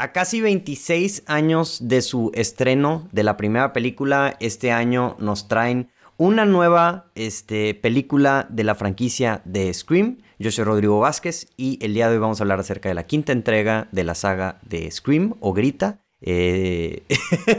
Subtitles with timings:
[0.00, 5.90] A casi 26 años de su estreno de la primera película, este año nos traen
[6.16, 10.22] una nueva este, película de la franquicia de Scream.
[10.38, 13.06] Yo soy Rodrigo Vázquez y el día de hoy vamos a hablar acerca de la
[13.06, 16.00] quinta entrega de la saga de Scream o Grita.
[16.22, 17.02] Eh...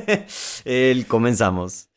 [0.65, 1.89] el, comenzamos.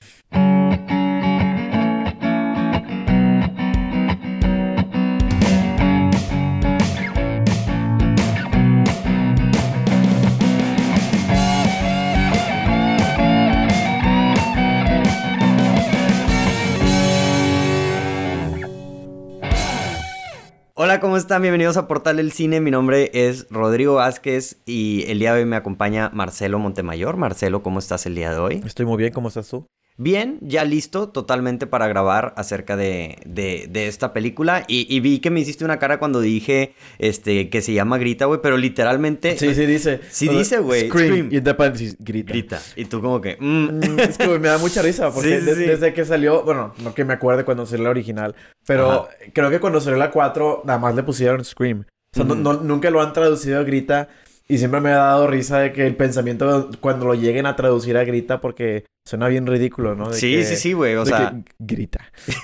[21.00, 21.42] ¿Cómo están?
[21.42, 22.60] Bienvenidos a Portal del Cine.
[22.60, 27.16] Mi nombre es Rodrigo Vázquez y el día de hoy me acompaña Marcelo Montemayor.
[27.16, 28.62] Marcelo, ¿cómo estás el día de hoy?
[28.64, 29.66] Estoy muy bien, ¿cómo estás tú?
[29.96, 34.64] Bien, ya listo totalmente para grabar acerca de, de, esta película.
[34.66, 38.40] Y, vi que me hiciste una cara cuando dije este, que se llama Grita, güey,
[38.42, 39.38] pero literalmente.
[39.38, 40.00] Sí, sí dice.
[40.10, 40.88] Sí dice, güey.
[40.88, 41.28] Scream.
[41.30, 42.32] Y entre paréntesis, grita.
[42.32, 42.60] Grita.
[42.74, 43.36] Y tú, como que.
[43.38, 43.78] Mm.
[43.78, 46.42] mm es que me da mucha risa, porque desde que salió.
[46.42, 48.34] Bueno, no que me acuerde cuando salió la original,
[48.66, 51.86] pero creo que cuando salió la 4, nada más le pusieron Scream.
[52.12, 54.08] O sea, nunca lo han traducido a Grita.
[54.46, 57.96] Y siempre me ha dado risa de que el pensamiento cuando lo lleguen a traducir
[57.96, 60.14] a grita porque suena bien ridículo, ¿no?
[60.14, 61.38] sí, sí, sí, güey, o sea...
[61.58, 62.10] grita.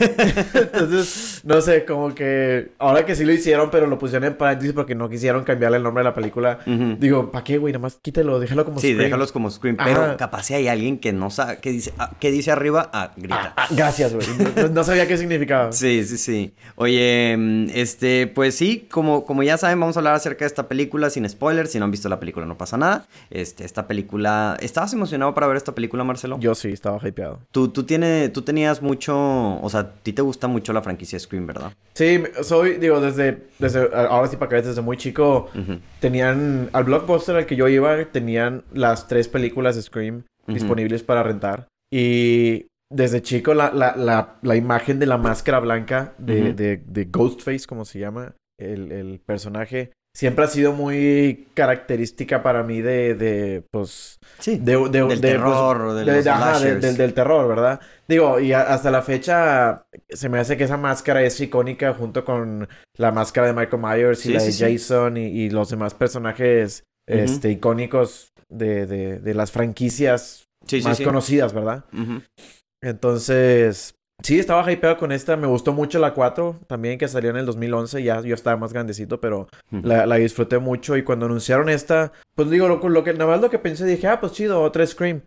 [0.54, 4.74] Entonces, no sé, como que ahora que sí lo hicieron, pero lo pusieron en paréntesis
[4.74, 6.58] porque no quisieron cambiarle el nombre de la película.
[6.98, 7.72] Digo, ¿para qué, güey?
[7.72, 8.98] Nada más quítelo, déjalo como Scream.
[8.98, 12.10] Sí, déjalos como Scream, pero capaz si hay alguien que no sabe, que dice, ah,
[12.20, 13.54] que dice arriba, ah, grita.
[13.56, 14.26] Ah, ah, gracias, güey.
[14.70, 15.70] No, sabía qué significaba.
[15.80, 16.54] Sí, sí, sí.
[16.76, 20.68] Oye, mm, este, pues sí, como, como ya saben, vamos a hablar acerca de esta
[20.68, 23.06] película sin spoilers, si no visto la película, no pasa nada.
[23.30, 24.58] Este, esta película.
[24.60, 26.38] ¿Estabas emocionado para ver esta película, Marcelo?
[26.38, 27.40] Yo sí, estaba hypeado.
[27.50, 29.60] Tú, tú, tiene, tú tenías mucho.
[29.60, 31.72] O sea, a ti te gusta mucho la franquicia Scream, ¿verdad?
[31.94, 33.46] Sí, soy, digo, desde.
[33.58, 35.48] desde ahora sí, para que veas, desde muy chico.
[36.00, 36.70] Tenían.
[36.72, 41.68] Al blockbuster al que yo iba, tenían las tres películas de Scream disponibles para rentar.
[41.92, 47.04] Y desde chico la, la, la, la, imagen de la máscara blanca de, de, de
[47.04, 53.14] Ghostface, como se llama, el, el, personaje, siempre ha sido muy característica para mí de,
[53.14, 54.18] de pues...
[54.38, 57.80] Sí, de, del pues, terror, de, del, del, terror, ¿verdad?
[58.08, 62.68] Digo, y hasta la fecha se me hace que esa máscara es icónica junto con
[62.96, 68.32] la máscara de Michael Myers y la de Jason y, los demás personajes este, icónicos
[68.48, 70.44] de, de, las franquicias
[70.84, 71.84] más conocidas, ¿verdad?
[72.82, 75.36] Entonces, Sí, estaba hypeado con esta.
[75.36, 78.02] Me gustó mucho la 4 también, que salió en el 2011.
[78.02, 80.96] Ya yo estaba más grandecito, pero la, disfruté mucho.
[80.96, 84.06] Y cuando anunciaron esta, pues digo, lo, lo que, nada más lo que pensé, dije,
[84.06, 85.22] ah, pues chido, otra Scream.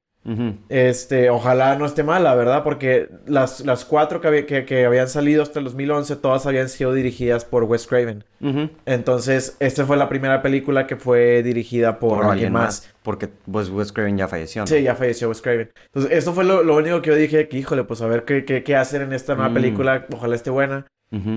[0.70, 2.64] Este, ojalá no esté mala, ¿verdad?
[2.64, 7.44] Porque las, las cuatro que, que, habían salido hasta el 2011, todas habían sido dirigidas
[7.44, 8.24] por Wes Craven.
[8.86, 12.90] Entonces, esta fue la primera película que fue dirigida por, alguien más.
[13.04, 14.66] Porque pues, Wes Craven ya falleció.
[14.66, 15.72] Sí, ya falleció Wes Craven.
[15.86, 18.64] Entonces, esto fue lo, único que yo dije, que híjole, pues a ver qué, qué,
[18.64, 19.54] qué hacer en esta nueva mm.
[19.54, 20.06] película.
[20.12, 20.86] Ojalá esté buena.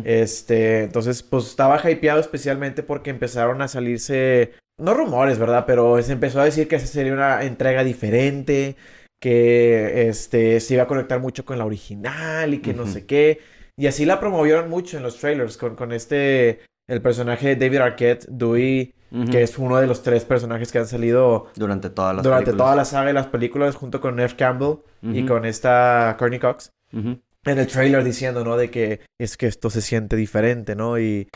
[0.04, 5.64] Este, entonces, pues estaba hypeado especialmente porque empezaron a salirse no rumores, ¿verdad?
[5.66, 8.76] Pero se empezó a decir que esa sería una entrega diferente,
[9.20, 13.40] que este, se iba a conectar mucho con la original y que no sé qué.
[13.76, 17.78] Y así la promovieron mucho en los trailers con, con este, el personaje de David
[17.78, 18.94] Arquette, Dewey,
[19.30, 22.74] que es uno de los tres personajes que han salido durante toda la durante toda
[22.74, 26.70] la saga de las películas junto con Neff Campbell y con esta Courtney Cox.
[26.92, 28.56] En el trailer diciendo, ¿no?
[28.56, 30.98] De que es que esto se siente diferente, ¿no?
[30.98, 31.28] Y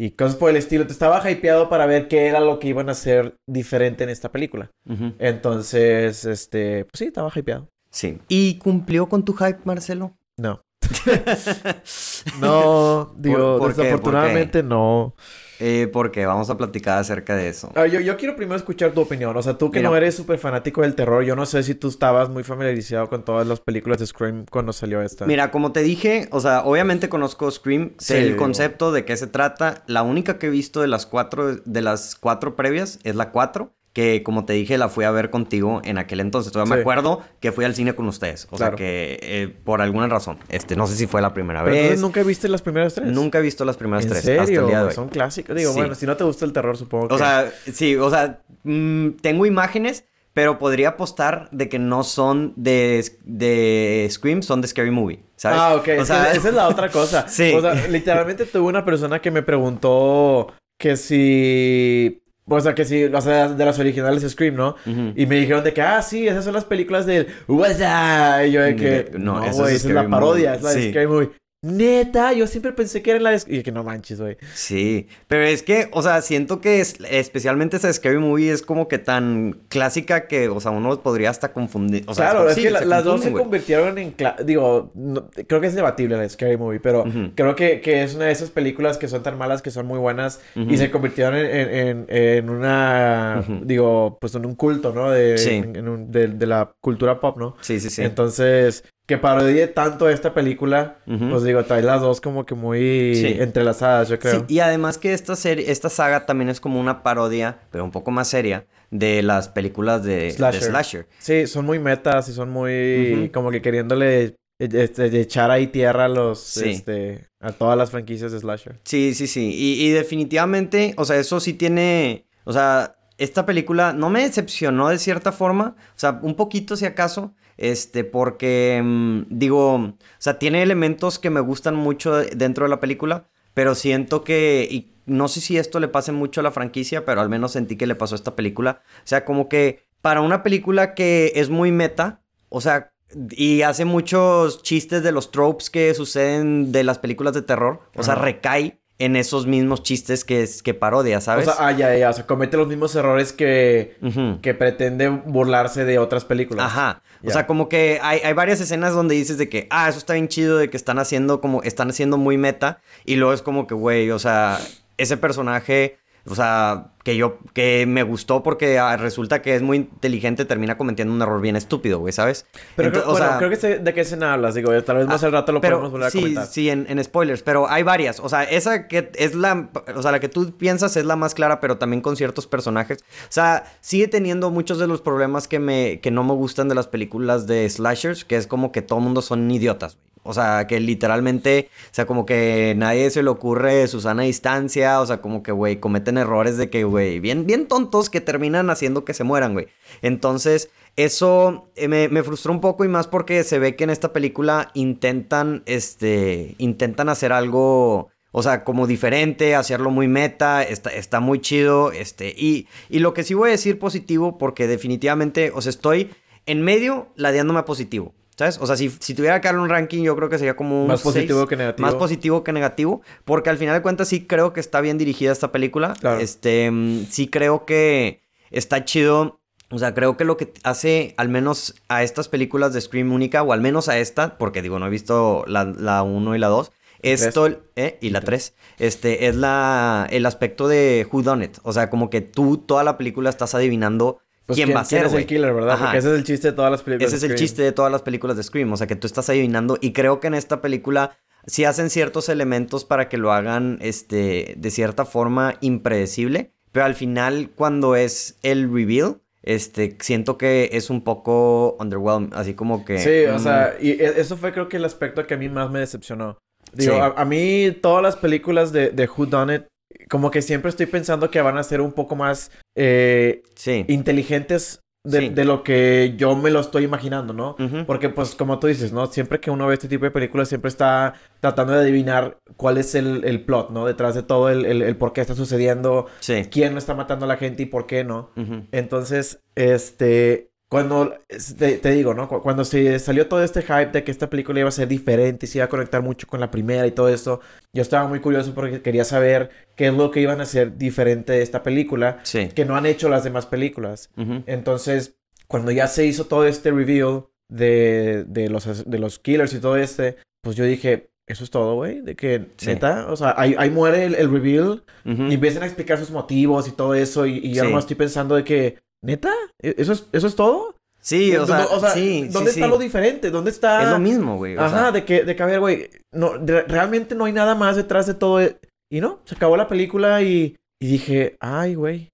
[0.00, 0.86] y cosas por el estilo.
[0.86, 4.30] Te estaba hypeado para ver qué era lo que iban a hacer diferente en esta
[4.30, 4.70] película.
[5.18, 7.68] Entonces, este, pues sí, estaba hypeado.
[7.90, 8.18] Sí.
[8.28, 10.14] ¿Y cumplió con tu hype, Marcelo?
[10.36, 10.62] No.
[12.40, 15.16] no, digo, desafortunadamente no.
[15.60, 17.72] Eh, porque vamos a platicar acerca de eso.
[17.74, 19.36] Ah, yo, yo, quiero primero escuchar tu opinión.
[19.36, 21.88] O sea, tú que no eres súper fanático del terror, yo no sé si tú
[21.88, 25.26] estabas muy familiarizado con todas las películas de Scream cuando salió esta.
[25.26, 29.26] Mira, como te dije, o sea, obviamente conozco Scream, sé el concepto de qué se
[29.26, 29.82] trata.
[29.86, 33.72] La única que he visto de las cuatro, de las cuatro previas es la cuatro
[33.98, 36.52] que como te dije la fui a ver contigo en aquel entonces.
[36.52, 38.46] Todavía me acuerdo que fui al cine con ustedes.
[38.52, 40.38] O sea que eh, por alguna razón.
[40.50, 42.00] Este, no sé si fue la primera vez.
[42.00, 43.08] ¿Nunca viste las primeras tres?
[43.08, 44.22] Nunca he visto las primeras ¿En tres.
[44.22, 44.42] Serio?
[44.42, 44.92] Hasta el día de hoy.
[44.92, 45.56] Son clásicos.
[45.56, 47.14] Digo, bueno, si no te gusta el terror, supongo que.
[47.14, 50.04] O sea, sí, o sea, mm, tengo imágenes.
[50.32, 55.58] Pero podría apostar de que no son de, de Scream, son de Scary Movie, ¿sabes?
[55.60, 55.88] Ah, ok.
[55.98, 57.26] O sea, esa es la otra cosa.
[57.28, 57.52] sí.
[57.52, 63.04] O sea, literalmente tuve una persona que me preguntó que si o sea, que sí,
[63.04, 64.76] o sea, de las originales de Scream, ¿no?
[65.14, 68.76] Y me dijeron de que, ah, sí, esas son las películas del Y yo de
[68.76, 71.30] que, no, esa es, la parodia, es la de Scary Movie.
[71.60, 73.42] Neta, yo siempre pensé que era en la de...
[73.48, 74.36] Y que no manches, güey.
[74.54, 78.86] Sí, pero es que, o sea, siento que es, especialmente esa Scary Movie es como
[78.86, 82.04] que tan clásica que, o sea, uno podría hasta confundir.
[82.06, 84.14] O sea, claro, es que la- las dos se convirtieron en...
[84.44, 88.14] Digo, no- creo que es debatible la de Scary Movie, pero creo que, que es
[88.14, 91.34] una de esas películas que son tan malas que son muy buenas y se convirtieron
[91.34, 93.44] en, en, una...
[93.64, 95.10] Digo, pues en un culto, ¿no?
[95.10, 95.58] De, Sí.
[95.58, 97.56] un- de, de la cultura pop, ¿no?
[97.62, 98.02] Sí, sí, sí.
[98.02, 103.36] Entonces, que parodie tanto esta película, pues digo, trae las dos como que muy Sí.
[103.40, 104.40] entrelazadas, yo creo.
[104.40, 107.90] Sí, y además que esta serie, esta saga también es como una parodia, pero un
[107.90, 111.08] poco más seria, de las películas de de Slasher.
[111.18, 116.04] Sí, son muy metas y son muy como que queriéndole eh, este, echar ahí tierra
[116.04, 116.68] a los Sí.
[116.70, 118.76] este a todas las franquicias de slasher.
[118.84, 119.54] Sí, sí, sí.
[119.54, 122.26] Y, y definitivamente, o sea, eso sí tiene.
[122.44, 125.76] O sea, esta película no me decepcionó de cierta forma.
[125.78, 127.34] O sea, un poquito si acaso.
[127.58, 128.80] Este, porque.
[128.82, 129.74] mm, digo.
[129.74, 133.26] O sea, tiene elementos que me gustan mucho de- dentro de la película.
[133.52, 134.66] Pero siento que.
[134.70, 137.76] Y no sé si esto le pase mucho a la franquicia, pero al menos sentí
[137.76, 138.80] que le pasó a esta película.
[138.98, 139.82] O sea, como que.
[140.00, 142.22] Para una película que es muy meta.
[142.48, 142.92] O sea.
[143.30, 147.80] Y hace muchos chistes de los tropes que suceden de las películas de terror.
[147.96, 151.46] O sea, recae en esos mismos chistes que, es, que parodia, ¿sabes?
[151.46, 153.96] O sea, ah, ya, ya, o sea, comete los mismos errores que
[154.42, 156.66] que pretende burlarse de otras películas.
[156.66, 157.02] Ajá.
[157.24, 160.14] O sea, como que hay, hay varias escenas donde dices de que, ah, eso está
[160.14, 162.80] bien chido, de que están haciendo como, están haciendo muy meta.
[163.04, 164.58] Y luego es como que, güey, o sea,
[164.96, 165.98] ese personaje,
[166.28, 170.76] o sea, que yo, que me gustó porque ah, resulta que es muy inteligente, termina
[170.76, 172.46] cometiendo un error bien estúpido, güey, ¿sabes?
[172.76, 175.06] Pero creo, o bueno, sea, creo que sé de qué escena hablas, digo, tal vez
[175.06, 176.46] más Ah, al rato lo pero podemos volver a sí, comentar.
[176.46, 178.20] Sí, en, en spoilers, pero hay varias.
[178.20, 179.70] O sea, esa que es la.
[179.94, 182.98] O sea, la que tú piensas es la más clara, pero también con ciertos personajes.
[183.02, 186.00] O sea, sigue teniendo muchos de los problemas que me.
[186.00, 189.04] que no me gustan de las películas de slashers, que es como que todo el
[189.04, 190.17] mundo son idiotas, güey.
[190.28, 195.06] O sea, que literalmente, o sea, como que nadie se le ocurre Susana distancia, o
[195.06, 199.06] sea, como que, güey, cometen errores de que, güey, bien, bien tontos que terminan haciendo
[199.06, 199.68] que se mueran, güey.
[200.02, 204.12] Entonces, eso eh, me, frustró un poco y más porque se ve que en esta
[204.12, 211.20] película intentan, este, intentan hacer algo, o sea, como diferente, hacerlo muy meta, está, está
[211.20, 215.62] muy chido, este, y, y lo que sí voy a decir positivo, porque definitivamente, o
[215.62, 216.10] sea, estoy
[216.44, 218.12] en medio ladeándome a positivo.
[218.38, 218.58] ¿Sabes?
[218.60, 220.86] O sea, si, si tuviera que darle un ranking, yo creo que sería como un
[220.88, 221.48] Más positivo seis.
[221.48, 221.86] que negativo.
[221.86, 223.02] Más positivo que negativo.
[223.24, 225.94] Porque al final de cuentas sí creo que está bien dirigida esta película.
[226.00, 226.20] Claro.
[226.20, 228.20] Este, mm, sí creo que
[228.50, 229.40] está chido.
[229.70, 233.42] O sea, creo que lo que hace al menos a estas películas de Scream única,
[233.42, 236.70] o al menos a esta, porque digo, no he visto la 1 y la 2,
[237.02, 237.22] Tres.
[237.22, 237.98] esto, ¿eh?
[238.00, 241.58] y la 3, este, es la, el aspecto de Who Done It.
[241.64, 245.04] O sea, como que tú toda la película estás adivinando Pues, quién, va a ser,
[245.04, 245.74] es el killer, verdad?
[245.74, 245.84] Ajá.
[245.84, 247.08] Porque ese es el chiste de todas las películas.
[247.12, 247.46] Ese es de el Scream.
[247.48, 250.18] chiste de todas las películas de Scream, o sea que tú estás adivinando y creo
[250.20, 255.04] que en esta película sí hacen ciertos elementos para que lo hagan este de cierta
[255.04, 261.76] forma impredecible, pero al final cuando es el reveal, este siento que es un poco
[261.78, 264.84] underwhelming, así como que Sí, o mm, sea, y e- eso fue creo que el
[264.84, 266.38] aspecto que a mí más me decepcionó.
[266.72, 266.98] Digo, Sí.
[267.00, 269.62] a, a mí todas las películas de, de Who Done It,
[270.10, 273.84] como que siempre estoy pensando que van a ser un poco más eh, sí.
[273.88, 275.28] inteligentes de, Sí.
[275.30, 277.56] de lo que yo me lo estoy imaginando, ¿no?
[277.86, 279.06] Porque, pues, como tú dices, ¿no?
[279.06, 282.94] Siempre que uno ve este tipo de películas, siempre está tratando de adivinar cuál es
[282.94, 283.86] el, el plot, ¿no?
[283.86, 286.46] Detrás de todo, el, el, el por qué está sucediendo, Sí.
[286.50, 288.32] quién está matando a la gente y por qué no.
[288.72, 291.14] Entonces, este, cuando,
[291.58, 292.28] te, te digo, ¿no?
[292.28, 295.46] Cu- Cuando se salió todo este hype de que esta película iba a ser diferente
[295.46, 297.40] y se iba a conectar mucho con la primera y todo eso,
[297.72, 301.32] yo estaba muy curioso porque quería saber qué es lo que iban a hacer diferente
[301.32, 302.48] de esta película Sí.
[302.54, 304.10] que no han hecho las demás películas.
[304.16, 304.42] Ujú.
[304.46, 305.16] Entonces,
[305.46, 309.76] cuando ya se hizo todo este reveal de, de, los, de los killers y todo
[309.78, 312.66] este, pues yo dije, eso es todo, güey, de que, Sí.
[312.66, 315.22] neta, o sea, ahí, ahí muere el, el reveal Ujú.
[315.28, 317.68] y empiezan a explicar sus motivos y todo eso y, y yo Sí.
[317.68, 320.74] nomás estoy pensando de que, neta, ¿E- ¿eso es, eso es todo?
[321.00, 321.64] Sí, o sea,
[321.94, 322.70] sí, sí, ¿dónde está sí.
[322.70, 323.30] lo diferente?
[323.30, 323.82] ¿Dónde está...?
[323.84, 324.56] Es lo mismo, güey.
[324.56, 327.32] o Ajá, sea, de que, de que, a ver, güey, no, de- realmente no hay
[327.32, 328.40] nada más detrás de todo.
[328.42, 328.58] e-
[328.90, 332.08] Y no, se acabó la película y, y dije, ay, güey,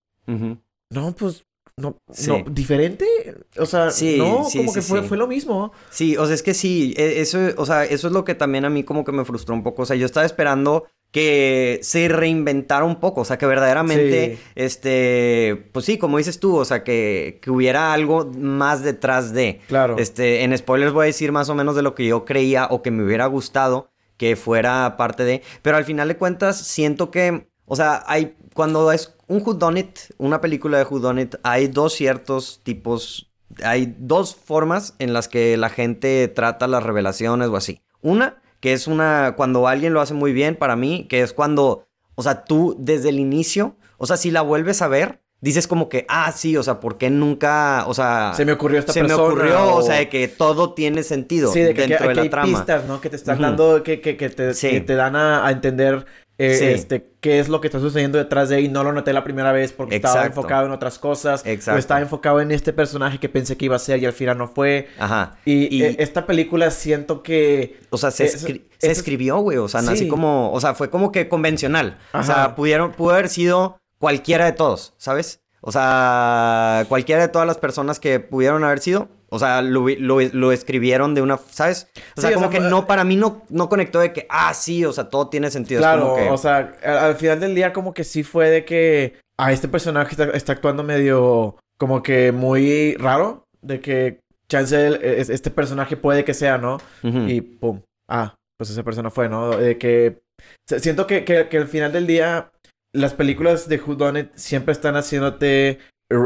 [0.91, 1.43] no, pues,
[1.77, 2.31] no, Sí.
[2.31, 3.05] no, ¿diferente?
[3.59, 3.87] O sea,
[4.19, 5.73] no, como que fue, fue lo mismo.
[5.91, 8.65] Sí, o sea, es que sí, e- eso, o sea, eso es lo que también
[8.65, 9.83] a mí como que me frustró un poco.
[9.83, 14.43] O sea, yo estaba esperando que se reinventara un poco, o sea, que verdaderamente, Sí.
[14.57, 19.61] este, pues sí, como dices tú, o sea, que, que hubiera algo más detrás de.
[19.69, 19.95] Claro.
[19.97, 22.83] Este, en spoilers voy a decir más o menos de lo que yo creía o
[22.83, 27.47] que me hubiera gustado que fuera parte de, pero al final de cuentas siento que,
[27.65, 33.31] o sea, hay cuando es un whodunit, una película de whodunit, hay dos ciertos tipos,
[33.63, 37.81] hay dos formas en las que la gente trata las revelaciones o así.
[38.03, 41.87] Una que es una, cuando alguien lo hace muy bien para mí, que es cuando,
[42.15, 45.91] o sea, tú desde el inicio, o sea, si la vuelves a ver, dices como
[45.91, 48.33] que, ah, sí, o sea, ¿por qué nunca, o sea...
[48.35, 49.23] Se me ocurrió esta se persona.
[49.23, 49.83] me ocurrió, o...
[49.83, 52.29] sea, de que todo tiene sentido Sí, de que, dentro que- de que la hay
[52.31, 52.49] trama.
[52.49, 53.03] pistas, ¿no?
[53.03, 54.71] Que te están dando, que, que, que te, Sí.
[54.71, 56.07] que te dan a, a entender
[56.39, 56.65] eh, Sí.
[56.67, 58.69] este, qué es lo que está sucediendo detrás de ahí.
[58.69, 61.47] No lo noté la primera vez porque estaba enfocado en otras cosas.
[61.47, 61.77] Exacto.
[61.77, 64.37] O estaba enfocado en este personaje que pensé que iba a ser y al final
[64.39, 64.89] no fue.
[64.99, 65.37] Ajá.
[65.45, 67.79] Y, Y- eh, esta película siento que...
[67.91, 69.59] O sea, se, escri- se escribió, güey.
[69.59, 69.89] O sea, Sí.
[69.91, 70.53] así como.
[70.53, 71.99] O sea, fue como que convencional.
[72.13, 75.41] O sea, pudieron, pudo haber sido cualquiera de todos, ¿sabes?
[75.61, 79.09] O sea, cualquiera de todas las personas que pudieron haber sido.
[79.35, 81.37] O sea, lo, lo- lo escribieron de una.
[81.51, 81.89] ¿Sabes?
[82.17, 84.27] O sea, Sí, o como sea, que no, para mí no, no conectó de que,
[84.31, 85.81] ah, sí, o sea, todo tiene sentido.
[85.81, 88.65] Claro, como que- o sea, al, al final del día como que sí fue de
[88.65, 89.15] que...
[89.37, 91.57] Ah, este personaje está, está actuando medio...
[91.77, 93.45] Como que muy raro.
[93.61, 96.79] De que chance es- este personaje puede que sea, ¿no?
[97.03, 97.81] Y pum.
[98.09, 99.57] Ah, pues esa persona fue, ¿no?
[99.57, 100.21] De que...
[100.67, 102.51] Siento que, que, que al final del día...
[102.93, 105.81] Las películas de Who Done It siempre están haciéndote...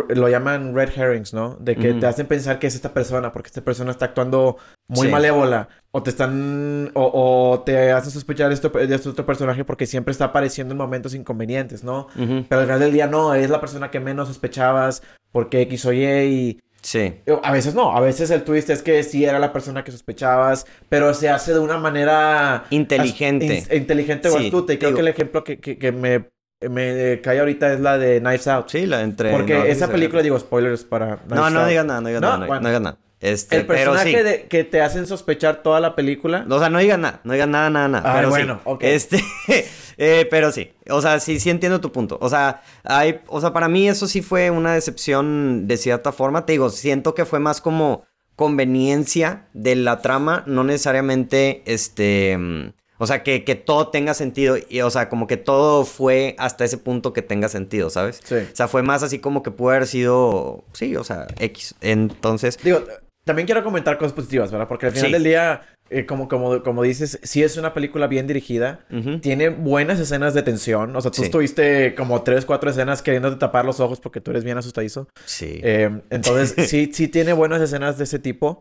[0.08, 1.56] Lo llaman red herrings, ¿no?
[1.60, 2.00] De que Ujú.
[2.00, 4.56] te hacen pensar que es esta persona porque esta persona está actuando
[4.88, 5.12] muy Sí.
[5.12, 5.68] malévola.
[5.90, 6.90] O te están...
[6.94, 10.72] O, o te hacen sospechar de esto- de este otro personaje porque siempre está apareciendo
[10.72, 12.08] en momentos inconvenientes, ¿no?
[12.14, 15.02] Pero al final del día no, es la persona que menos sospechabas
[15.32, 16.60] porque X o Y y...
[16.80, 17.20] Sí.
[17.42, 20.64] A veces no, a veces el twist es que sí era la persona que sospechabas,
[20.88, 23.64] pero se hace de una manera Inteligente.
[23.70, 24.72] in- inteligente o Sí, astuta.
[24.74, 26.28] Y creo digo- que el ejemplo que, que- que me,
[26.60, 28.68] me cae ahorita es la de Knives Out.
[28.68, 29.30] Sí, la entre.
[29.30, 32.28] Porque no, esa película, digo, spoilers para Knives No, no digas nada, no digas No,
[32.28, 32.62] nada, no, bueno.
[32.62, 32.98] no digas nada.
[33.20, 34.22] Este, El pero personaje sí.
[34.24, 36.46] de- que te hacen sospechar toda la película.
[36.48, 38.10] O sea, no digas nada, no digas nada, nada, nada.
[38.12, 38.60] Ah, pero bueno, sí.
[38.64, 38.84] ok.
[38.84, 39.24] Este,
[39.98, 42.18] eh, pero sí, o sea, sí, sí entiendo tu punto.
[42.20, 46.46] O sea, hay, o sea, para mí eso sí fue una decepción de cierta forma.
[46.46, 48.04] Te digo, siento que fue más como
[48.36, 54.56] conveniencia de la trama, no necesariamente, este, mm, o sea, que, que todo tenga sentido.
[54.68, 58.20] Y, o sea, como que todo fue hasta ese punto que tenga sentido, ¿sabes?
[58.24, 58.34] Sí.
[58.34, 61.74] O sea, fue más así como que pudo haber sido, sí, o sea, X.
[61.80, 62.82] Entonces, Digo,
[63.24, 64.68] también quiero comentar cosas positivas, ¿verdad?
[64.68, 65.12] Porque al final Sí.
[65.12, 68.80] del día, eh, como, como, como dices, sí es una película bien dirigida.
[69.20, 70.94] Tiene buenas escenas de tensión.
[70.96, 71.24] O sea, tú Sí.
[71.24, 75.08] estuviste como tres, cuatro escenas queriéndote tapar los ojos porque tú eres bien asustadizo.
[75.24, 75.60] sí.
[75.62, 78.60] Eh, entonces, sí, sí tiene buenas escenas de ese tipo.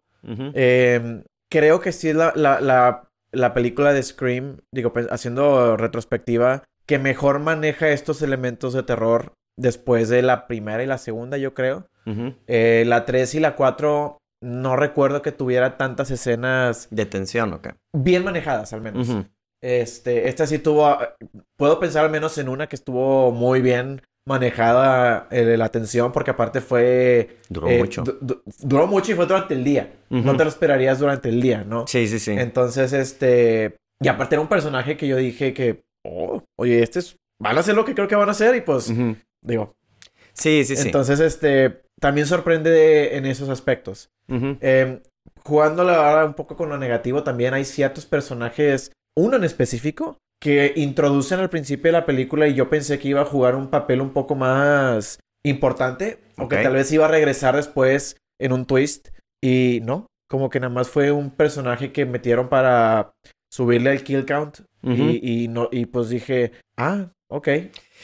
[0.53, 6.99] Eh, creo que sí la, la, la película de Scream, digo, pues, haciendo retrospectiva, que
[6.99, 11.87] mejor maneja estos elementos de terror después de la primera y la segunda, yo creo.
[12.47, 17.69] Eh, la 3 y la 4 no recuerdo que tuviera tantas escenas De tensión, ok.
[17.91, 19.09] bien manejadas, al menos.
[19.61, 20.97] Este, esta sí tuvo,
[21.57, 26.31] puedo pensar al menos en una que estuvo muy bien manejada eh, la atención, porque
[26.31, 27.37] aparte fue...
[27.49, 28.03] Duró eh, mucho.
[28.03, 29.93] du- du- duró mucho y fue durante el día.
[30.09, 31.87] No te lo esperarías durante el día, ¿no?
[31.87, 32.31] Sí, sí, sí.
[32.31, 33.77] Entonces, este...
[33.99, 37.15] Y aparte era un personaje que yo dije que, oh, oye, este es...
[37.41, 38.91] Van a hacer lo que creo que van a hacer y pues,
[39.41, 39.75] digo.
[40.33, 40.87] Sí, sí, sí.
[40.87, 44.09] Entonces, este, también sorprende en esos aspectos.
[44.27, 44.57] Ujú.
[44.61, 45.01] Eh,
[45.43, 50.73] jugando ahora un poco con lo negativo, también hay ciertos personajes, uno en específico, que
[50.75, 54.01] introducen al principio de la película y yo pensé que iba a jugar un papel
[54.01, 59.09] un poco más importante, o que tal vez iba a regresar después en un twist,
[59.43, 63.13] y no, como que nada más fue un personaje que metieron para
[63.51, 67.47] subirle el kill count, y, y no, y pues dije, ah, ok.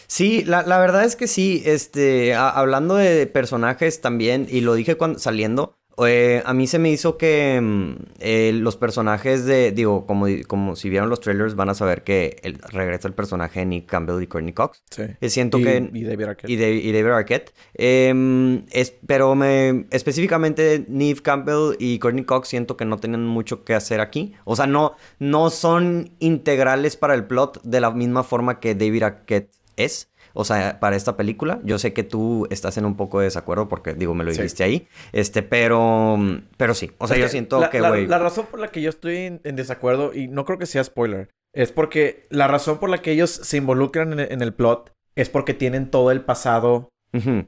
[0.08, 4.74] Sí, la, la verdad es que sí, este, a- hablando de personajes también, y lo
[4.74, 9.72] dije cuando saliendo, eh, a mí se me hizo que mm, eh, los personajes de,
[9.72, 13.60] digo, como, como si vieron los trailers van a saber que el- regresa el personaje
[13.60, 14.84] de Nick Campbell y Courtney Cox.
[14.90, 15.04] Sí.
[15.22, 15.90] Eh, siento y, que...
[15.94, 16.50] y David Arquette.
[16.50, 17.54] Y, David, y David Arquette.
[17.76, 23.64] Em, es, pero me, específicamente Neve Campbell y Courtney Cox siento que no tienen mucho
[23.64, 24.34] que hacer aquí.
[24.46, 29.04] O sea, no, no son integrales para el plot de la misma forma que David
[29.04, 30.10] Arquette es.
[30.34, 31.60] O sea, para esta película.
[31.64, 34.38] Yo sé que tú estás en un poco de desacuerdo porque, digo, me lo Sí.
[34.38, 34.88] dijiste ahí.
[35.12, 36.18] Este, pero...
[36.58, 36.92] Pero sí.
[36.98, 38.08] O sea, Es yo siento la, que, güey...
[38.08, 40.84] La, razón por la que yo estoy en, en desacuerdo, y no creo que sea
[40.84, 44.92] spoiler, es porque la razón por la que ellos se involucran en, en el plot
[45.16, 46.90] es porque tienen todo el pasado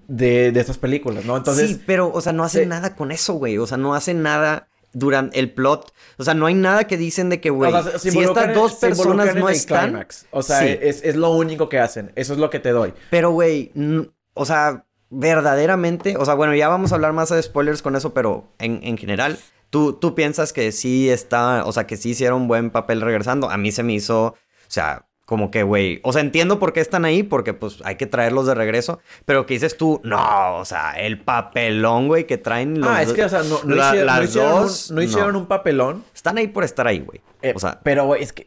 [0.07, 1.35] de, de estas películas, ¿no?
[1.37, 2.69] Entonces, sí, pero, o sea, no hacen Sí.
[2.69, 3.57] nada con eso, güey.
[3.57, 5.93] O sea, no hacen nada durante el plot.
[6.17, 8.55] O sea, no hay nada que dicen de que, güey, o sea, se si estas
[8.55, 10.07] dos personas no están.
[10.31, 10.77] O sea, Sí.
[10.81, 12.11] es, es lo único que hacen.
[12.15, 12.93] Eso es lo que te doy.
[13.11, 13.71] Pero, güey,
[14.33, 18.13] o sea, verdaderamente, o sea, bueno, ya vamos a hablar más de spoilers con eso,
[18.13, 19.37] pero en, en general,
[19.69, 23.49] ¿tú, tú piensas que sí está, o sea, que sí hicieron buen papel regresando.
[23.49, 24.35] A mí se me hizo, o
[24.67, 28.05] sea, Como que, güey, o sea, entiendo por qué están ahí, porque pues hay que
[28.05, 32.79] traerlos de regreso, pero que dices tú, no, o sea, el papelón, güey, que traen
[32.79, 32.89] los...
[32.89, 36.03] Ah, es que, o sea, no, no hicieron, las dos, un, no hicieron un papelón.
[36.13, 37.21] Están ahí por estar ahí, güey.
[37.41, 37.79] Eh, o sea...
[37.83, 38.45] Pero, güey, es que,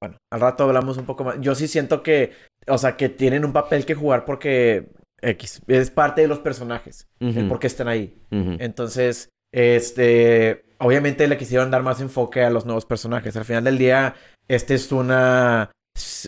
[0.00, 1.40] bueno, al rato hablamos un poco más.
[1.40, 2.32] Yo sí siento que,
[2.68, 7.08] o sea, que tienen un papel que jugar porque X, es parte de los personajes,
[7.18, 8.16] el por qué están ahí.
[8.30, 13.36] Entonces, este, obviamente le quisieron dar más enfoque a los nuevos personajes.
[13.36, 14.14] Al final del día,
[14.46, 15.70] este es una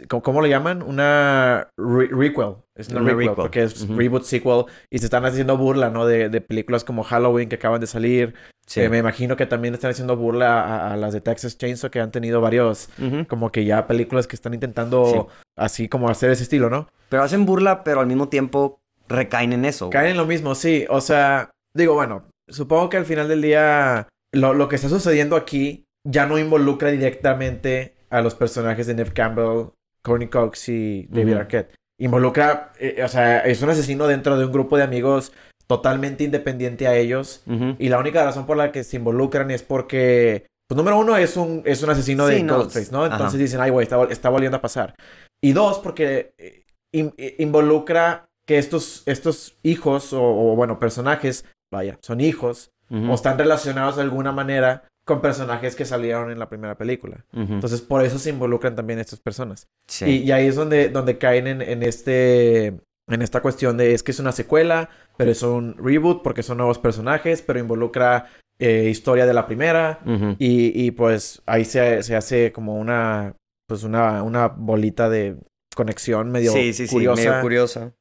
[0.09, 0.83] ¿Cómo, lo llaman?
[0.83, 2.57] Una requel.
[2.75, 4.67] Es una, requel, porque es reboot, sequel.
[4.91, 6.07] Y se están haciendo burla, ¿no?
[6.07, 8.35] De, de películas como Halloween que acaban de salir.
[8.67, 8.89] Sí.
[8.89, 12.41] me imagino que también están haciendo burla a, las de Texas Chainsaw que han tenido
[12.41, 12.89] varios,
[13.29, 16.89] como que ya películas que están intentando así como hacer ese estilo, ¿no?
[17.09, 19.89] Pero hacen burla, pero al mismo tiempo recaen en eso.
[19.91, 20.85] Caen en lo mismo, sí.
[20.91, 25.37] O sea, digo, bueno, supongo que al final del día lo, lo que está sucediendo
[25.37, 29.69] aquí ya no involucra directamente a los personajes de Neve Campbell,
[30.03, 31.75] Courtney Cox y David Arquette.
[31.99, 35.33] Involucra, eh, o sea, es un asesino dentro de un grupo de amigos
[35.67, 37.43] totalmente independiente a ellos.
[37.79, 41.37] Y la única razón por la que se involucran es porque, pues número uno, es
[41.37, 43.05] un, es un asesino de Ghostface, ¿no?
[43.05, 44.95] Entonces dicen, ay, güey, está, está, volviendo a pasar.
[45.43, 52.21] Y dos, porque eh, eh, involucra que estos, estos hijos o, bueno, personajes, vaya, son
[52.21, 57.25] hijos o están relacionados de alguna manera con personajes que salieron en la primera película.
[57.33, 59.69] Entonces, por eso se involucran también estas personas.
[60.05, 64.19] Y, ahí es donde, donde caen en, este, en esta cuestión de es que es
[64.19, 68.27] una secuela, pero es un reboot porque son nuevos personajes, pero involucra
[68.59, 70.01] eh, historia de la primera.
[70.39, 73.37] y, pues ahí se, se, hace como una,
[73.69, 75.37] pues una, una bolita de
[75.77, 77.95] conexión medio sí, sí, Sí, medio curiosa.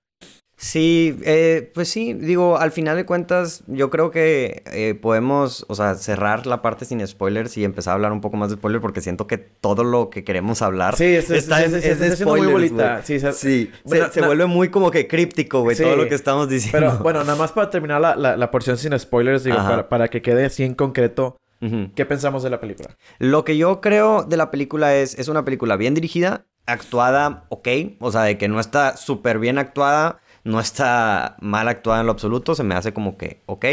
[0.57, 5.75] Sí, eh, pues sí, digo, al final de cuentas, yo creo que eh, podemos, o
[5.75, 8.81] sea, cerrar la parte sin spoilers y empezar a hablar un poco más de spoilers
[8.81, 13.01] porque siento que todo lo que queremos hablar sí, es, está, es, es, muy bolita.
[13.03, 16.87] Sí, se, vuelve muy como que críptico, güey, todo lo que estamos diciendo.
[16.89, 20.21] Pero bueno, nada más para terminar la, la, porción sin spoilers, digo, para, para, que
[20.21, 21.37] quede así en concreto,
[21.95, 22.95] ¿qué pensamos de la película?
[23.19, 27.67] Lo que yo creo de la película es, es una película bien dirigida, actuada, ok,
[27.99, 32.11] o sea, de que no está súper bien actuada no está mal actuada en lo
[32.13, 33.65] absoluto, se me hace como que, ok,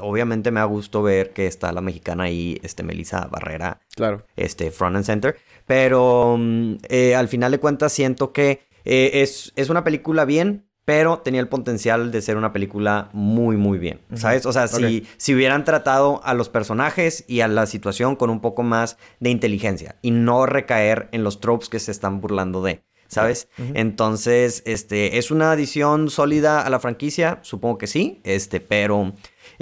[0.00, 4.24] obviamente me da gusto ver que está la mexicana ahí, este, Melissa Barrera, claro.
[4.36, 9.52] este, front and center, pero mm, eh, al final de cuentas siento que eh, es,
[9.56, 14.00] es una película bien, pero tenía el potencial de ser una película muy, muy bien,
[14.14, 14.46] ¿sabes?
[14.46, 18.40] O sea, si, si hubieran tratado a los personajes y a la situación con un
[18.40, 22.82] poco más de inteligencia y no recaer en los tropes que se están burlando de.
[23.10, 23.48] ¿Sabes?
[23.74, 27.40] Entonces, este, ¿es una adición sólida a la franquicia?
[27.42, 29.12] Supongo que sí, este, pero...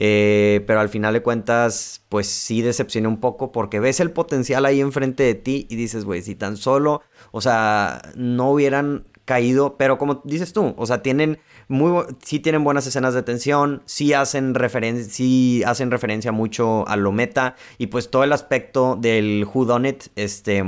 [0.00, 4.64] Eh, pero al final de cuentas, pues sí decepciona un poco porque ves el potencial
[4.64, 9.76] ahí enfrente de ti y dices, güey, si tan solo, o sea, no hubieran caído,
[9.76, 14.12] pero como dices tú, o sea, tienen muy, sí tienen buenas escenas de tensión, sí
[14.12, 19.46] hacen referencia, sí hacen referencia mucho a lo meta y pues todo el aspecto del
[19.52, 20.62] Who Done It, este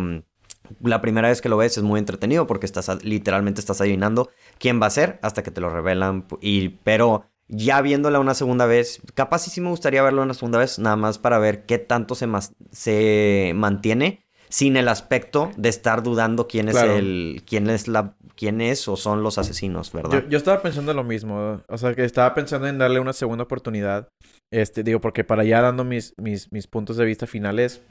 [0.80, 4.80] la primera vez que lo ves es muy entretenido porque estás literalmente estás adivinando quién
[4.80, 6.26] va a ser hasta que te lo revelan.
[6.40, 10.58] Y, pero ya viéndola una segunda vez, capaz sí, sí me gustaría verlo una segunda
[10.58, 12.28] vez, nada más para ver qué tanto se,
[12.70, 18.60] se mantiene sin el aspecto de estar dudando quién es el, quién es la, quién
[18.60, 20.24] es o son los asesinos, ¿verdad?
[20.28, 24.08] Yo, estaba pensando lo mismo, o sea que estaba pensando en darle una segunda oportunidad,
[24.50, 27.82] este, digo, porque para ya dando mis, mis, mis puntos de vista finales,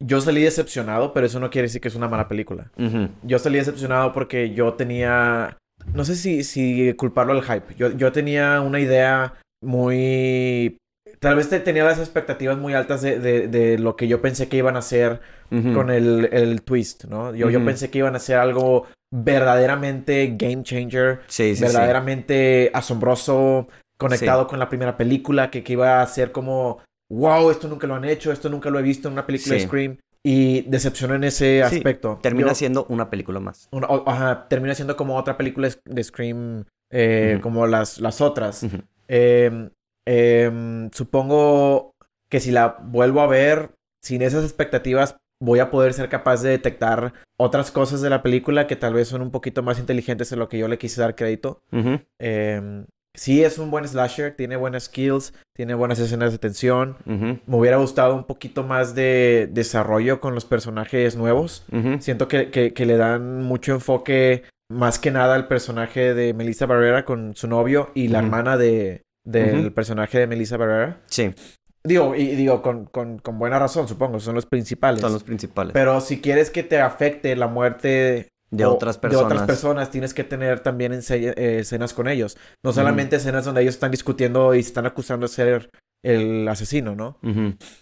[0.00, 2.70] yo salí decepcionado, pero eso no quiere decir que es una mala película.
[3.22, 5.58] Yo salí decepcionado porque yo tenía.
[5.94, 7.74] No sé si, si culparlo al hype.
[7.76, 10.78] Yo, yo tenía una idea muy.
[11.18, 14.76] Tal vez tenía las expectativas muy altas de, de, lo que yo pensé que iban
[14.76, 17.34] a hacer con el, el, twist, ¿no?
[17.34, 23.68] Yo, yo pensé que iban a hacer algo verdaderamente game changer, sí, sí, verdaderamente asombroso,
[23.98, 27.94] conectado con la primera película, que, que iba a ser como wow, esto nunca lo
[27.94, 29.98] han hecho, esto nunca lo he visto en una película de Scream.
[30.22, 32.18] Y decepcionó en ese aspecto.
[32.22, 33.68] termina siendo una película más.
[34.06, 38.66] ajá, termina siendo como otra película de Scream, eh, como las, las otras.
[39.08, 39.70] Em,
[40.06, 41.94] em, supongo
[42.30, 43.72] que si la vuelvo a ver,
[44.04, 48.66] sin esas expectativas, voy a poder ser capaz de detectar otras cosas de la película
[48.66, 51.16] que tal vez son un poquito más inteligentes de lo que yo le quise dar
[51.16, 51.62] crédito.
[53.20, 56.96] Sí, es un buen slasher, tiene buenas skills, tiene buenas escenas de tensión.
[57.04, 61.66] Me hubiera gustado un poquito más de desarrollo con los personajes nuevos.
[61.98, 67.36] Siento que, le dan mucho enfoque, más que nada al personaje de Melissa Barrera con
[67.36, 71.02] su novio y la hermana de, del personaje de Melissa Barrera.
[71.04, 71.34] Sí.
[71.84, 75.02] Digo, y digo, con, con, con, buena razón, supongo, son los principales.
[75.02, 75.74] Son los principales.
[75.74, 79.28] Pero si quieres que te afecte la muerte de otras personas.
[79.28, 82.36] De otras personas, tienes que tener también eh, escenas con ellos.
[82.64, 85.70] No solamente escenas donde ellos están discutiendo y están acusando de ser
[86.02, 87.18] el asesino, ¿no?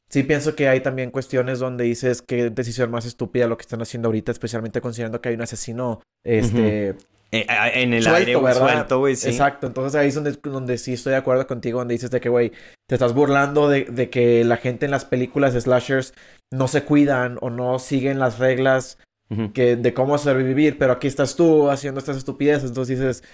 [0.09, 3.81] Sí pienso que hay también cuestiones donde dices que decisión más estúpida lo que están
[3.81, 6.97] haciendo ahorita, especialmente considerando que hay un asesino, este...
[7.31, 9.29] Eh, en el aire, suelto, güey, sí.
[9.29, 12.31] Exacto, entonces ahí es donde, donde sí estoy de acuerdo contigo, donde dices de que,
[12.31, 12.53] güey,
[12.89, 16.15] te estás burlando de, de, que la gente en las películas de slashers
[16.51, 18.97] no se cuidan o no siguen las reglas
[19.53, 23.25] que de cómo sobrevivir, pero aquí estás tú haciendo estas estupideces, entonces dices,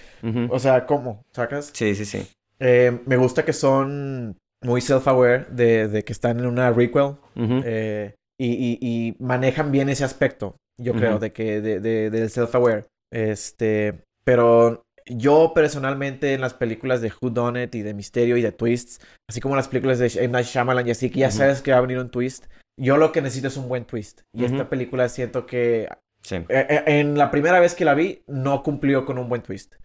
[0.49, 1.23] o sea, ¿cómo?
[1.33, 1.71] ¿Sacas?
[1.73, 2.27] Sí, sí, sí.
[2.59, 8.15] Eh, me gusta que son muy self-aware de, de, que están en una requel eh,
[8.37, 12.87] y, y, y, manejan bien ese aspecto, yo creo, de que de, de, del self-aware.
[13.11, 18.41] Este, pero yo personalmente en las películas de Who Done It y de Misterio y
[18.41, 20.29] de Twists, así como las películas de M.
[20.29, 22.45] Night Shyamalan y así, que ya sabes que va a venir un twist,
[22.77, 24.21] yo lo que necesito es un buen twist.
[24.33, 25.87] Y esta película siento que
[26.31, 29.75] eh, eh, en la primera vez que la vi no cumplió con un buen twist.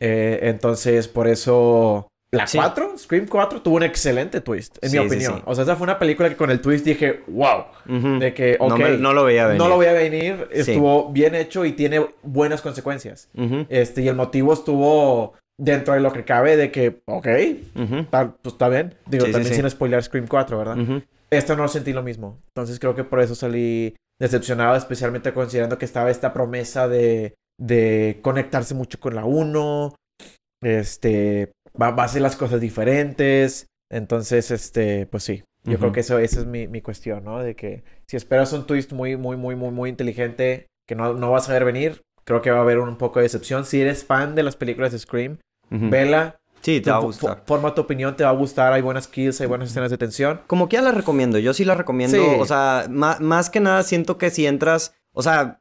[0.00, 5.42] Eh, entonces, por eso la 4, Scream 4, tuvo un excelente twist, en mi opinión.
[5.46, 7.64] O sea, esa fue una película que con el twist dije, wow.
[8.18, 8.80] De que, ok.
[8.98, 9.62] No, lo veía venir.
[9.62, 10.48] No lo veía venir.
[10.50, 13.30] Estuvo bien hecho y tiene buenas consecuencias.
[13.68, 17.28] este, y el motivo estuvo dentro de lo que cabe de que, ok,
[18.10, 18.94] pues está bien.
[19.06, 21.02] Digo, también sin spoiler Scream 4, ¿verdad?
[21.30, 22.38] Esto no sentí lo mismo.
[22.48, 28.20] Entonces creo que por eso salí decepcionado, especialmente considerando que estaba esta promesa de, de
[28.22, 29.94] conectarse mucho con la 1.
[30.62, 33.66] Este, va, a ser las cosas diferentes.
[33.90, 35.42] Entonces, este, pues sí.
[35.64, 37.40] Yo creo que eso, esa es mi, mi, cuestión, ¿no?
[37.42, 41.32] De que si esperas un twist muy, muy, muy, muy, muy inteligente que no, no
[41.32, 43.64] vas a ver venir, creo que va a haber un poco de decepción.
[43.64, 45.38] Si eres fan de las películas de Scream,
[45.70, 46.38] vela.
[46.60, 47.44] Sí, te va a gustar.
[47.46, 48.72] Forma tu opinión, te va a gustar.
[48.72, 50.40] Hay buenas kills, hay buenas escenas de tensión.
[50.48, 51.38] Como que ya la recomiendo.
[51.38, 52.38] Yo sí la recomiendo.
[52.38, 54.94] O sea, más, que nada siento que si entras.
[55.12, 55.60] O sea,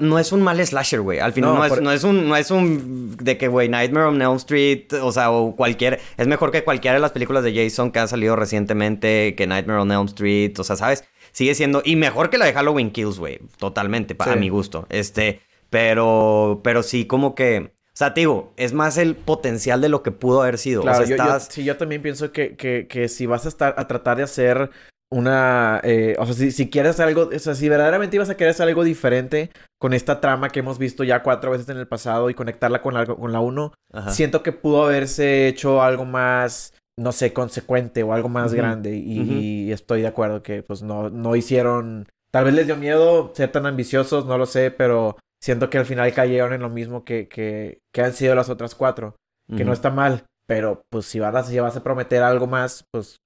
[0.00, 1.20] no es un mal slasher, güey.
[1.20, 4.20] Al final no, es, no, es, un, no es un de que, güey, Nightmare on
[4.20, 6.00] Elm Street, o sea, o cualquier...
[6.16, 9.80] Es mejor que cualquiera de las películas de Jason que han salido recientemente, que Nightmare
[9.80, 11.04] on Elm Street, o sea, ¿sabes?
[11.32, 11.82] Sigue siendo...
[11.84, 13.38] Y mejor que la de Halloween Kills, güey.
[13.58, 14.86] Totalmente, para mi gusto.
[14.88, 17.78] Este, pero, pero sí como que...
[18.00, 20.80] O sea, te digo, es más el potencial de lo que pudo haber sido.
[20.80, 23.74] Claro, o sea, yo, sí, yo también pienso que, que, que, si vas a estar
[23.76, 24.70] a tratar de hacer
[25.10, 25.82] una.
[25.84, 27.28] Eh, o sea, si, si, quieres hacer algo.
[27.28, 30.78] O sea, si verdaderamente ibas a querer hacer algo diferente con esta trama que hemos
[30.78, 33.74] visto ya cuatro veces en el pasado y conectarla con la, con la 1,
[34.08, 36.72] siento que pudo haberse hecho algo más.
[36.96, 38.96] No sé, consecuente o algo más grande.
[38.96, 42.08] Y, y, estoy de acuerdo que, pues, no, no hicieron.
[42.30, 45.86] Tal vez les dio miedo ser tan ambiciosos, no lo sé, pero siento que al
[45.86, 49.16] final cayeron en lo mismo que, que, que han sido las otras cuatro.
[49.56, 53.16] Que no está mal, pero pues si vas, si vas a prometer algo más, pues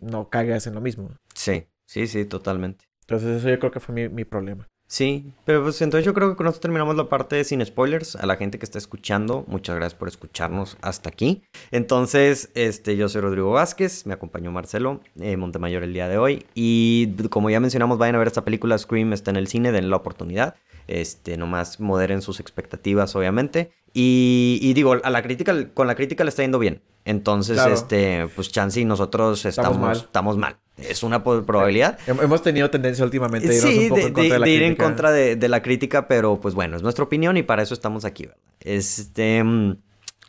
[0.00, 1.10] no caigas en lo mismo.
[1.32, 2.86] Sí, sí, sí, totalmente.
[3.02, 4.66] Entonces eso yo creo que fue mi, mi problema.
[4.90, 8.16] Sí, pero pues entonces yo creo que con esto terminamos la parte sin spoilers.
[8.16, 11.44] A la gente que está escuchando, muchas gracias por escucharnos hasta aquí.
[11.70, 16.44] Entonces, este, yo soy Rodrigo Vázquez, me acompañó Marcelo eh, Montemayor el día de hoy.
[16.56, 19.90] Y como ya mencionamos, vayan a ver esta película, Scream está en el cine, den
[19.90, 20.56] la oportunidad.
[20.88, 23.70] Este, nomás moderen sus expectativas, obviamente.
[23.92, 26.82] Y, digo, a la crítica, con la crítica le está yendo bien.
[27.04, 30.56] Entonces, este, pues chance y nosotros estamos, estamos mal.
[30.76, 31.98] Es una probabilidad.
[32.06, 34.76] Hemos tenido tendencia últimamente de sí, un poco de, en contra de, de, ir en
[34.76, 38.26] contra de, la crítica, pero pues bueno, es nuestra opinión y para eso estamos aquí,
[38.26, 38.38] ¿verdad?
[38.60, 39.76] Este, mm,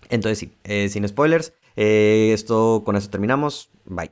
[0.09, 1.53] entonces sí, eh, sin spoilers.
[1.75, 3.69] Eh, esto, con eso terminamos.
[3.85, 4.11] Bye.